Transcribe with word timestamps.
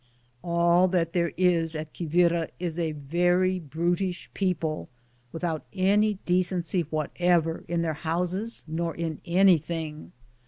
All 0.43 0.87
that 0.87 1.13
there 1.13 1.31
is 1.37 1.75
at 1.75 1.93
Quivira 1.95 2.49
is 2.57 2.79
a 2.79 2.93
very 2.93 3.59
brutish 3.59 4.31
people, 4.33 4.89
without 5.31 5.67
any 5.73 6.15
decency 6.25 6.87
what 6.89 7.11
ever 7.17 7.63
in 7.67 7.83
their 7.83 7.93
houses 7.93 8.63
nor 8.67 8.95
in 8.95 9.21
any 9.27 9.59
thing. 9.59 10.11